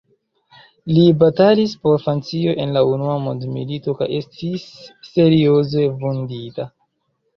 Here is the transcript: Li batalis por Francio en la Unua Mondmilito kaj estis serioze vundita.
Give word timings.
Li 0.93 1.01
batalis 1.23 1.75
por 1.83 1.99
Francio 2.05 2.55
en 2.65 2.73
la 2.77 2.83
Unua 2.93 3.19
Mondmilito 3.27 3.95
kaj 4.01 4.09
estis 4.21 4.67
serioze 5.11 5.87
vundita. 6.01 6.67